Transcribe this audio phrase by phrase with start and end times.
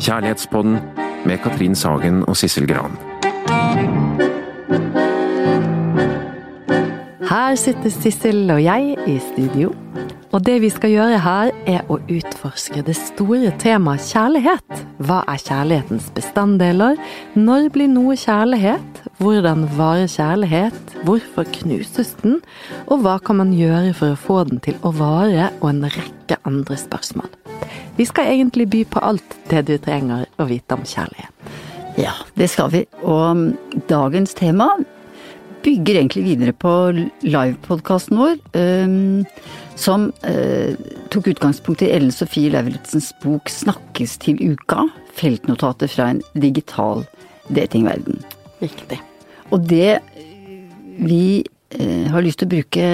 [0.00, 0.78] Kjærlighetspodden
[1.28, 2.94] med Katrin Sagen og Sissel Gran.
[7.28, 9.74] Her sitter Sissel og jeg i studio.
[10.32, 14.82] Og det vi skal gjøre her, er å utforske det store temaet kjærlighet.
[15.02, 16.96] Hva er kjærlighetens bestanddeler?
[17.34, 19.02] Når blir noe kjærlighet?
[19.20, 20.94] Hvordan varer kjærlighet?
[21.04, 22.38] Hvorfor knuses den?
[22.86, 25.50] Og hva kan man gjøre for å få den til å vare?
[25.60, 27.39] Og en rekke andre spørsmål.
[27.96, 31.52] Vi skal egentlig by på alt det du trenger å vite om kjærlighet.
[32.00, 32.84] Ja, det skal vi.
[33.02, 33.50] Og
[33.90, 34.70] dagens tema
[35.64, 36.72] bygger egentlig videre på
[37.26, 39.26] livepodkasten vår, um,
[39.76, 40.72] som uh,
[41.12, 44.88] tok utgangspunkt i Ellen Sofie Lauritzens bok 'Snakkes til uka'.
[45.12, 47.04] Feltnotater fra en digital
[47.52, 48.22] datingverden.
[48.62, 49.00] Riktig.
[49.50, 49.98] Og det
[51.00, 51.44] vi
[51.76, 52.88] uh, har lyst til å bruke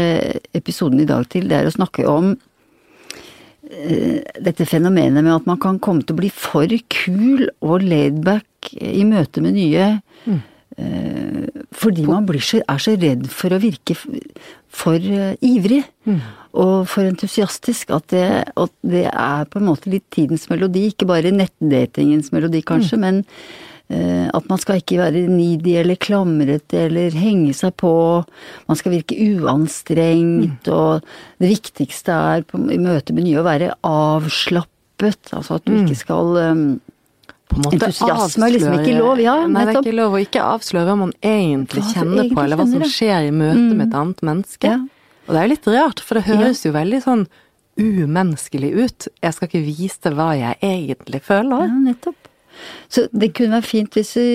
[0.54, 2.34] episoden i dag til, det er å snakke om
[3.66, 9.04] dette fenomenet med at man kan komme til å bli for kul og laidback i
[9.08, 9.88] møte med nye.
[10.26, 10.42] Mm.
[11.76, 13.94] Fordi man så, er så redd for å virke
[14.76, 15.00] for
[15.40, 16.18] ivrig mm.
[16.60, 20.88] og for entusiastisk at det, at det, er på en måte litt tidens melodi.
[20.90, 23.06] Ikke bare nettdatingens melodi, kanskje, mm.
[23.06, 23.22] men
[23.86, 27.92] at man skal ikke være nidig eller klamrete eller henge seg på.
[28.66, 30.72] Man skal virke uanstrengt, mm.
[30.74, 31.06] og
[31.38, 35.30] det viktigste er på, i møte med nye å være avslappet.
[35.30, 36.66] Altså at du ikke skal um,
[37.46, 39.36] på en måte Entusiasme er liksom ikke lov, ja.
[39.46, 42.42] Nei, det er ikke lov å ikke avsløre hva man egentlig hva kjenner egentlig på,
[42.42, 43.72] eller hva som skjer i møte mm.
[43.72, 44.72] med et annet menneske.
[44.74, 44.78] Ja.
[45.26, 46.68] Og det er jo litt rart, for det høres ja.
[46.68, 47.26] jo veldig sånn
[47.76, 49.08] umenneskelig ut.
[49.22, 51.68] Jeg skal ikke vise hva jeg egentlig føler.
[51.68, 52.25] Ja, nettopp.
[52.88, 54.28] Så det kunne være fint hvis vi,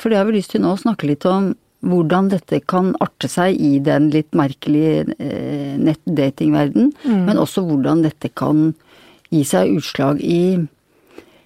[0.00, 3.26] for det har vi lyst til nå, å snakke litt om hvordan dette kan arte
[3.30, 7.24] seg i den litt merkelige eh, nettdatingverden, mm.
[7.26, 8.70] men også hvordan dette kan
[9.32, 10.60] gi seg utslag i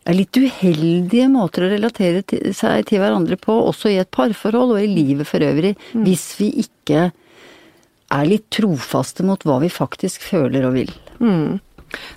[0.06, 4.76] er litt uheldige måter å relatere til, seg til hverandre på, også i et parforhold
[4.76, 6.04] og i livet for øvrig, mm.
[6.06, 7.08] hvis vi ikke
[8.14, 10.92] er litt trofaste mot hva vi faktisk føler og vil.
[11.18, 11.58] Mm.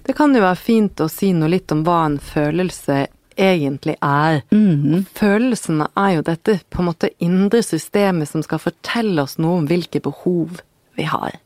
[0.06, 3.06] Det kan jo være fint å si noe litt om hva en følelse
[3.40, 4.42] egentlig er.
[4.52, 5.06] Mm.
[5.18, 9.70] Følelsene er jo dette på en måte indre systemet som skal fortelle oss noe om
[9.70, 10.62] hvilke behov
[11.00, 11.38] vi har.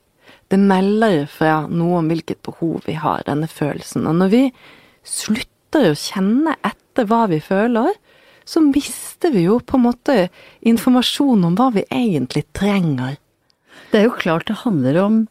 [0.52, 4.08] Det melder fra noe om hvilket behov vi har, denne følelsen.
[4.10, 4.44] Og når vi
[5.08, 7.94] slutter å kjenne etter hva vi føler,
[8.46, 10.16] så mister vi jo på en måte
[10.68, 13.16] informasjon om hva vi egentlig trenger.
[13.92, 15.22] Det er jo klart det handler om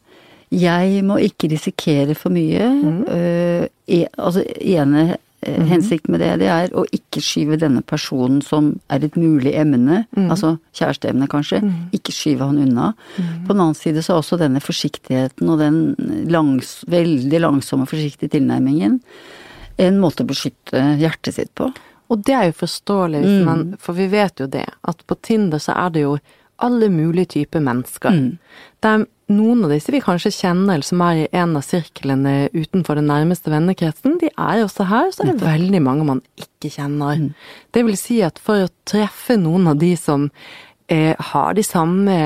[0.52, 2.66] jeg må ikke risikere for mye.
[2.76, 2.98] Mm.
[3.08, 5.66] Uh, e, altså ene mm.
[5.68, 10.04] hensikten med det, det er å ikke skyve denne personen som er et mulig emne,
[10.16, 10.30] mm.
[10.30, 11.76] altså kjæresteemne kanskje, mm.
[11.98, 12.92] ikke skyve han unna.
[13.16, 13.30] Mm.
[13.46, 15.80] På den annen side så er også denne forsiktigheten og den
[16.32, 19.00] langs, veldig langsomme, forsiktige tilnærmingen
[19.80, 21.70] en måte å beskytte hjertet sitt på.
[22.12, 23.42] Og det er jo forståelig, mm.
[23.46, 26.16] man, for vi vet jo det, at på Tinder så er det jo
[26.62, 28.12] alle mulige typer mennesker.
[28.12, 29.06] Mm.
[29.32, 33.10] Noen av disse vi kanskje kjenner, eller som er i en av sirklene utenfor den
[33.10, 37.20] nærmeste vennekretsen, de er også her, så er det veldig mange man ikke kjenner.
[37.20, 37.30] Mm.
[37.74, 40.28] Det vil si at for å treffe noen av de som
[40.92, 42.18] eh, har de samme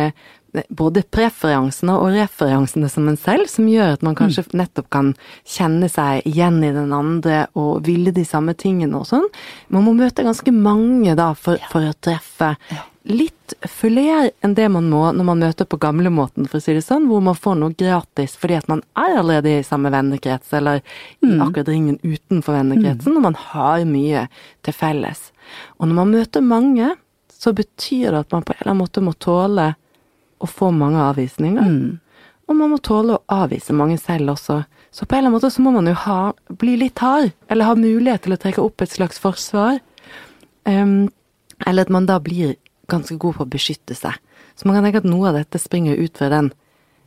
[0.68, 4.56] både preferansene og referansene som en selv, som gjør at man kanskje mm.
[4.62, 5.12] nettopp kan
[5.44, 9.26] kjenne seg igjen i den andre og ville de samme tingene og sånn.
[9.74, 12.54] Man må møte ganske mange da for, for å treffe.
[13.06, 16.82] Litt flere enn det man må når man møter på gamlemåten, for å si det
[16.82, 20.82] sånn, hvor man får noe gratis fordi at man er allerede i samme vennekrets, eller
[21.22, 21.42] i mm.
[21.44, 23.18] akkurat ringen utenfor vennekretsen, mm.
[23.18, 24.26] og man har mye
[24.66, 25.28] til felles.
[25.78, 26.94] Og når man møter mange,
[27.30, 29.68] så betyr det at man på en eller annen måte må tåle
[30.42, 31.70] å få mange avvisninger.
[31.70, 32.26] Mm.
[32.46, 34.60] Og man må tåle å avvise mange selv også.
[34.94, 36.20] Så på en eller annen måte så må man jo ha,
[36.58, 39.80] bli litt hard, eller ha mulighet til å trekke opp et slags forsvar.
[40.66, 41.08] Um,
[41.66, 42.56] eller at man da blir
[42.90, 44.16] ganske god på å beskytte seg.
[44.56, 46.52] Så man kan tenke at noe av dette springer ut fra den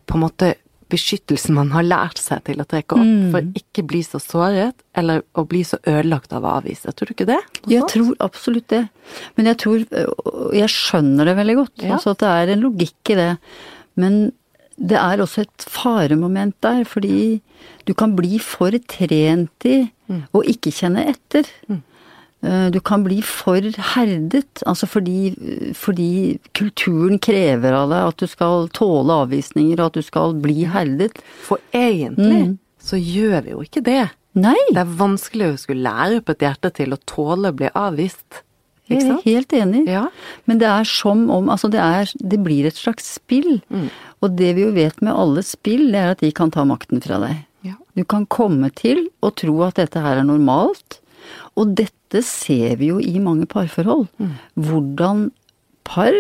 [0.09, 0.53] på en måte
[0.89, 3.27] beskyttelsen man har lært seg til å trekke opp, mm.
[3.33, 6.93] for ikke bli så såret, eller å bli så ødelagt av å avvise.
[6.97, 7.39] Tror du ikke det?
[7.69, 8.87] Jeg tror absolutt det.
[9.37, 9.85] Men jeg tror
[10.53, 11.93] Jeg skjønner det veldig godt, ja.
[11.97, 13.31] altså at det er en logikk i det.
[14.01, 14.17] Men
[14.79, 17.39] det er også et faremoment der, fordi
[17.85, 20.23] du kan bli for trent i mm.
[20.33, 21.49] å ikke kjenne etter.
[21.69, 21.83] Mm.
[22.41, 23.65] Eh, du kan bli for
[23.95, 25.33] herdet, altså fordi,
[25.75, 30.63] fordi, kulturen krever av deg at du skal tåle avvisninger, og at du skal bli
[30.71, 31.19] herdet.
[31.43, 32.53] For egentlig mm.
[32.79, 34.03] så gjør vi jo ikke det.
[34.39, 34.57] Nei.
[34.71, 38.43] Det er vanskelig å skulle lære opp et hjerte til å tåle å bli avvist.
[38.89, 39.83] Jeg er helt enig.
[39.85, 40.07] Ja.
[40.49, 43.59] Men det er som om Altså, det er Det blir et slags spill.
[43.69, 43.89] Mm.
[44.25, 47.03] Og det vi jo vet med alle spill, det er at de kan ta makten
[47.03, 47.43] fra deg.
[47.67, 47.75] Ja.
[47.93, 50.98] Du kan komme til å tro at dette her er normalt
[51.59, 54.07] Og dette ser vi jo i mange parforhold.
[54.55, 55.29] Hvordan
[55.89, 56.15] par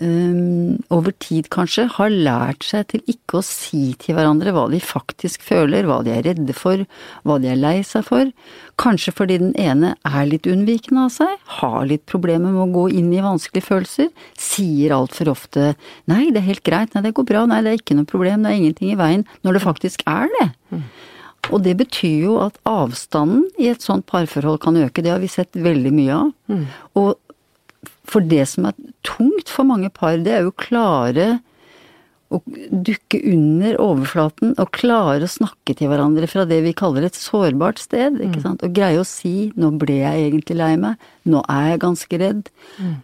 [0.00, 4.80] um, over tid kanskje har lært seg til ikke å si til hverandre hva de
[4.82, 6.84] faktisk føler, hva de er redde for,
[7.26, 8.30] hva de er lei seg for.
[8.80, 12.86] Kanskje fordi den ene er litt unnvikende av seg, har litt problemer med å gå
[13.00, 15.74] inn i vanskelige følelser, sier altfor ofte
[16.10, 18.44] 'nei, det er helt greit', 'nei, det går bra', 'nei, det er ikke noe problem',
[18.44, 20.50] 'det er ingenting i veien', når det faktisk er det.
[21.50, 25.26] Og det betyr jo at avstanden i et sånt parforhold kan øke, det har vi
[25.28, 26.32] sett veldig mye av.
[26.94, 27.16] Og
[28.04, 28.74] for det som er
[29.06, 31.40] tungt for mange par, det er jo klare
[32.30, 32.38] å
[32.70, 37.80] dukke under overflaten og klare å snakke til hverandre fra det vi kaller et sårbart
[37.82, 38.20] sted.
[38.22, 38.62] ikke sant?
[38.62, 40.96] Og greie å si 'nå ble jeg egentlig lei meg',
[41.26, 42.48] 'nå er jeg ganske redd',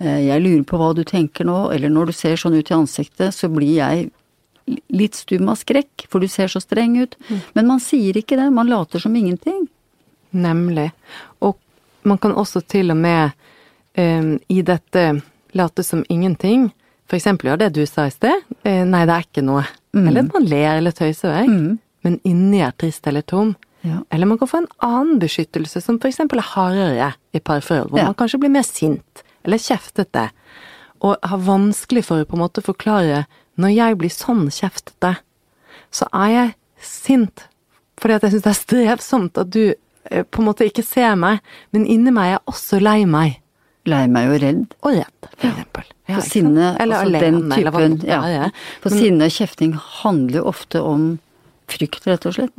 [0.00, 2.74] eh, 'jeg lurer på hva du tenker nå', eller 'når du ser sånn ut i
[2.74, 4.12] ansiktet, så blir jeg
[4.88, 7.14] litt stum av skrekk, for du ser så streng ut'.
[7.54, 9.68] Men man sier ikke det, man later som ingenting.
[10.30, 10.90] Nemlig.
[11.40, 11.56] Og
[12.02, 13.30] man kan også til og med
[13.98, 15.22] um, i dette
[15.52, 16.70] late som ingenting,
[17.08, 19.64] for eksempel ja, det du sa i sted, uh, nei, det er ikke noe.
[19.96, 23.54] Eller man ler eller tøyser vekk, men inni er trist eller tom.
[23.80, 24.02] Ja.
[24.12, 27.98] Eller man kan få en annen beskyttelse, som for eksempel er hardere i parforhold, hvor
[27.98, 28.04] Ja.
[28.10, 30.30] man kanskje blir mer sint eller kjeftete,
[31.00, 33.26] og har vanskelig for å på en måte forklare
[33.60, 35.16] når jeg blir sånn kjeftete,
[35.94, 37.46] så er jeg sint
[37.96, 41.14] fordi at jeg syns det er strevsomt at du eh, på en måte ikke ser
[41.16, 41.38] meg,
[41.72, 43.38] men inni meg er jeg også lei meg.
[43.88, 44.74] Lei meg og redd.
[44.82, 45.86] Og redd, for eksempel.
[46.06, 48.18] Ja, For sinne, eller altså alene, den typen Eller ja.
[48.22, 48.50] være.
[48.82, 49.72] For Men- sinne og kjefting
[50.02, 51.06] handler jo ofte om
[51.72, 52.52] frykt, rett og slett.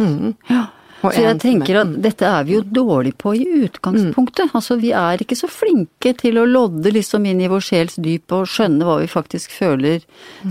[0.50, 0.64] Ja.
[1.02, 4.56] Så jeg tenker at dette er vi jo dårlig på i utgangspunktet.
[4.58, 8.34] Altså vi er ikke så flinke til å lodde liksom inn i vår sjels dyp
[8.34, 10.02] og skjønne hva vi faktisk føler.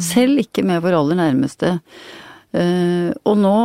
[0.03, 1.79] Selv ikke med vår aller nærmeste.
[2.57, 3.57] Uh, og nå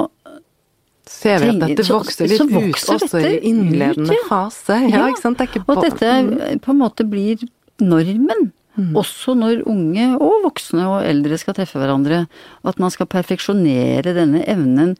[1.12, 4.26] ser vi at dette vokser litt så ut vokser også i innledende ut, ja.
[4.30, 4.80] fase.
[4.90, 5.38] Ja, ikke sant?
[5.38, 7.46] Det ikke Og dette på en måte blir
[7.82, 8.52] normen.
[8.98, 12.24] Også når unge og voksne og eldre skal treffe hverandre.
[12.68, 14.96] At man skal perfeksjonere denne evnen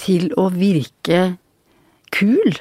[0.00, 1.36] til å virke
[2.10, 2.56] kul.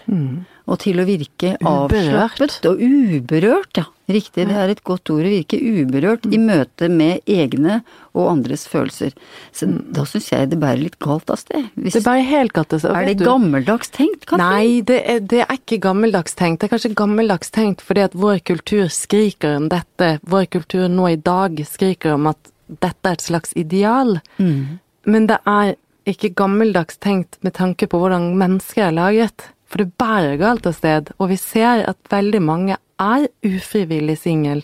[0.70, 3.88] Og til å virke avslappet og uberørt, ja.
[4.10, 5.22] Riktig, det er et godt ord.
[5.26, 7.80] Å virke uberørt i møte med egne
[8.18, 9.12] og andres følelser.
[9.54, 11.68] Så da syns jeg det bærer litt galt av sted.
[11.78, 12.90] Hvis, Det er galt av sted.
[12.90, 14.46] er det gammeldags tenkt, Katrin?
[14.46, 16.62] Nei, det er, det er ikke gammeldags tenkt.
[16.62, 20.20] Det er kanskje gammeldags tenkt fordi at vår kultur skriker om dette.
[20.26, 24.20] Vår kultur nå i dag skriker om at dette er et slags ideal.
[24.40, 25.76] Men det er
[26.08, 29.50] ikke gammeldags tenkt med tanke på hvordan mennesker er laget.
[29.70, 34.64] For det bærer galt av sted, og vi ser at veldig mange er ufrivillig singel.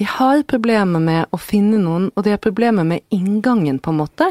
[0.00, 4.00] De har problemer med å finne noen, og de har problemer med inngangen, på en
[4.00, 4.30] måte.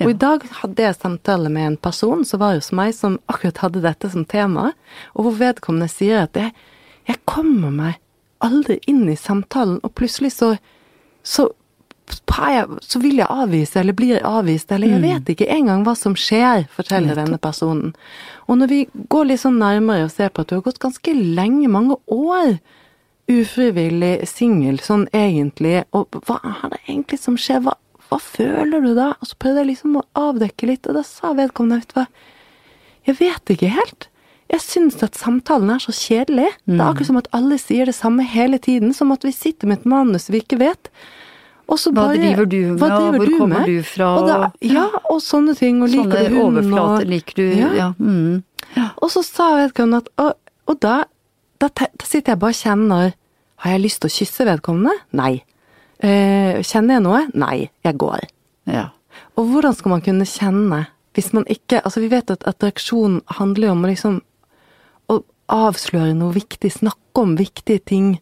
[0.00, 3.60] Og i dag hadde jeg samtale med en person som var hos meg, som akkurat
[3.64, 4.70] hadde dette som tema,
[5.12, 6.54] og hvor vedkommende sier at jeg,
[7.10, 7.98] jeg kommer meg
[8.40, 10.54] aldri inn i samtalen, og plutselig så,
[11.26, 11.50] så
[12.10, 16.66] så vil jeg avvise, eller blir avvist, eller jeg vet ikke engang hva som skjer,
[16.72, 17.94] forteller denne personen.
[18.48, 18.80] Og når vi
[19.12, 22.58] går litt sånn nærmere og ser på at du har gått ganske lenge, mange år,
[23.30, 27.76] ufrivillig singel sånn egentlig, og hva er det egentlig som skjer, hva,
[28.08, 29.12] hva føler du da?
[29.20, 32.08] Og så prøvde jeg liksom å avdekke litt, og da sa vedkommende, vet du hva,
[33.08, 34.10] jeg vet ikke helt.
[34.50, 36.48] Jeg syns at samtalen er så kjedelig.
[36.66, 39.70] Det er akkurat som at alle sier det samme hele tiden, som at vi sitter
[39.70, 40.90] med et manus vi ikke vet.
[41.78, 43.68] Så Hva driver du med, hva og hvor du kommer med?
[43.68, 45.82] du fra, Og da, ja, og sånne ting.
[45.82, 46.58] Og liker Sånne du hund?
[46.58, 47.68] overflater og, liker du, Ja.
[47.74, 47.88] ja.
[47.98, 48.42] mm.
[49.02, 50.34] Og så sa vedkommende at Og,
[50.66, 51.04] og da,
[51.60, 53.12] da, da sitter jeg bare og kjenner
[53.64, 54.94] Har jeg lyst til å kysse vedkommende?
[55.12, 55.42] Nei.
[56.00, 57.22] Eh, kjenner jeg noe?
[57.34, 57.70] Nei.
[57.84, 58.26] Jeg går.
[58.66, 58.88] ja.
[59.36, 63.66] Og hvordan skal man kunne kjenne hvis man ikke Altså, vi vet at attraksjon handler
[63.68, 64.20] jo om å liksom
[65.10, 65.16] å
[65.50, 68.20] avsløre noe viktig, snakke om viktige ting.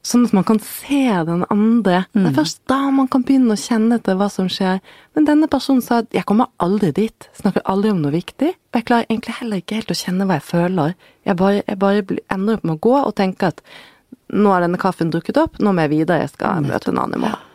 [0.00, 2.06] Sånn at man kan se den andre.
[2.14, 4.80] Det er først da man kan begynne å kjenne etter hva som skjer.
[5.16, 8.48] Men denne personen sa at 'jeg kommer aldri dit', snakker aldri om noe viktig.
[8.48, 10.94] Og jeg klarer egentlig heller ikke helt å kjenne hva jeg føler.
[11.26, 13.60] Jeg bare, jeg bare ender opp med å gå og tenke at
[14.32, 17.18] nå er denne kaffen drukket opp, nå må jeg videre, jeg skal møte en annen
[17.18, 17.46] i morgen.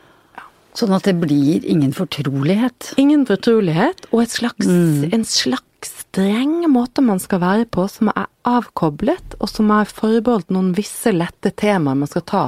[0.76, 2.94] Sånn at det blir ingen fortrolighet.
[3.00, 8.28] Ingen fortrolighet, og et slags, en slags streng måte man skal være på, som er
[8.48, 12.46] avkoblet, og som er forbeholdt noen visse lette temaer man skal ta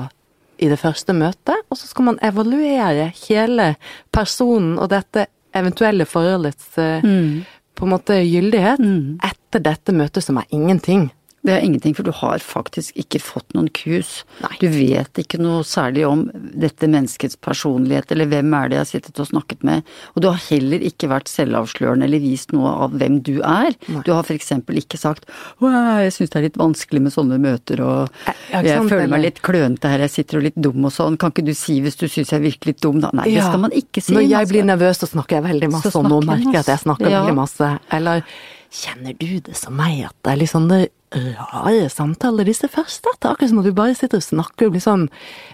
[0.58, 3.76] i det første møtet, og så skal man evaluere hele
[4.14, 5.28] personen og dette
[5.58, 7.30] eventuelle forholdets mm.
[7.78, 8.82] på en måte gyldighet
[9.26, 11.08] etter dette møtet som er ingenting.
[11.48, 14.22] Det er ingenting, for du har faktisk ikke fått noen kus.
[14.44, 14.54] Nei.
[14.60, 18.90] Du vet ikke noe særlig om dette menneskets personlighet, eller hvem er det jeg har
[18.92, 19.88] sittet og snakket med.
[20.16, 23.72] Og du har heller ikke vært selvavslørende eller vist noe av hvem du er.
[23.88, 24.04] Nei.
[24.04, 25.70] Du har eksempel ikke sagt 'Å,
[26.04, 28.10] jeg syns det er litt vanskelig med sånne møter', og
[28.52, 31.18] 'Jeg, 'jeg føler meg litt klønete her, jeg sitter og litt dum og sånn'.
[31.18, 33.10] Kan ikke du si hvis du syns jeg virker litt dum, da?
[33.14, 34.14] Nei, det skal man ikke si.
[34.14, 36.84] Når jeg blir nervøs, så snakker jeg veldig masse, og nå merker jeg at jeg
[36.86, 37.24] snakker ja.
[37.24, 37.80] veldig masse.
[37.92, 38.24] Eller
[38.72, 43.08] kjenner du det som meg, at det er litt sånne rare samtaler disse første?
[43.16, 45.08] Det er akkurat som at du bare sitter og snakker det blir sånn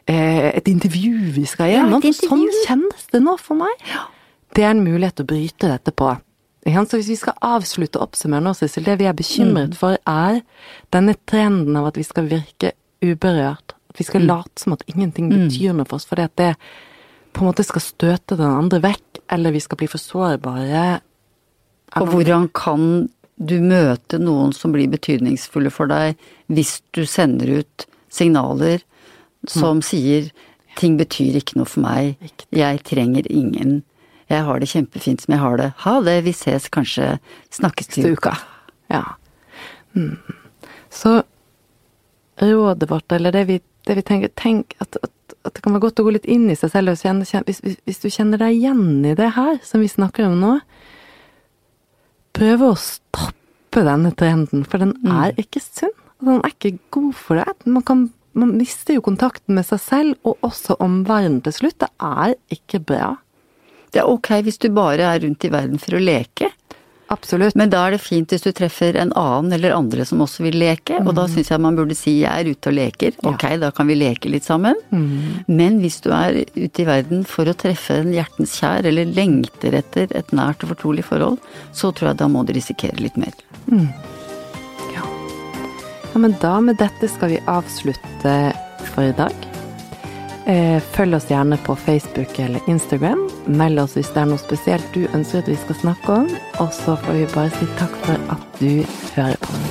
[0.07, 2.01] eh, et intervju vi skal gjennom.
[2.03, 3.87] Ja, sånn kjennes det nå for meg.
[4.53, 6.11] Det er en mulighet til å bryte dette på.
[6.63, 9.75] Så hvis vi skal avslutte og oppsummere nå, Sissel, det vi er bekymret Mm.
[9.75, 10.41] for, er
[10.91, 12.71] denne trenden av at vi skal virke
[13.03, 13.73] uberørt.
[13.91, 14.27] At vi skal Mm.
[14.27, 16.55] late som at ingenting betyr noe for oss, fordi at det
[17.33, 21.01] på en måte skal støte den andre vekk, eller vi skal bli for sårbare.
[21.97, 27.87] Og hvordan kan du møte noen som blir betydningsfulle for deg, hvis du sender ut
[28.13, 28.83] signaler
[29.49, 30.29] som sier
[30.77, 32.15] 'ting betyr ikke noe for meg',
[32.51, 33.83] 'jeg trenger ingen',
[34.29, 37.19] 'jeg har det kjempefint som jeg har det', ha det, vi ses kanskje,
[37.51, 38.37] snakkes til uka.
[38.89, 39.03] Ja.
[39.95, 40.17] Mm.
[40.89, 41.23] Så
[42.41, 45.11] rådet vårt, eller det vi, det vi tenker, tenk at, at,
[45.45, 47.99] at det kan være godt å gå litt inn i seg selv hvis, hvis, hvis
[47.99, 50.59] du kjenner deg igjen i det her som vi snakker om nå,
[52.33, 55.93] prøve å stoppe denne trenden, for den er ikke sunn.
[56.21, 57.67] og Den er ikke god for deg.
[57.67, 61.79] Man, kan, man mister jo kontakten med seg selv, og også omverdenen til slutt.
[61.83, 63.15] Det er ikke bra.
[63.93, 66.49] Det er ok hvis du bare er rundt i verden for å leke,
[67.13, 67.55] Absolutt.
[67.59, 70.57] men da er det fint hvis du treffer en annen eller andre som også vil
[70.61, 73.71] leke, og da syns jeg man burde si 'jeg er ute og leker', ok, da
[73.71, 74.75] kan vi leke litt sammen.
[75.47, 79.73] Men hvis du er ute i verden for å treffe en hjertens kjær, eller lengter
[79.73, 81.39] etter et nært og fortrolig forhold,
[81.71, 83.33] så tror jeg da må du risikere litt mer.
[84.93, 85.05] Ja.
[86.13, 88.37] ja, men da med dette skal vi avslutte
[88.93, 89.52] for i dag.
[90.45, 93.29] Eh, følg oss gjerne på Facebook eller Instagram.
[93.45, 96.33] Meld oss hvis det er noe spesielt du ønsker at vi skal snakke om.
[96.59, 98.83] Og så får vi bare si takk for at du
[99.15, 99.62] hører på.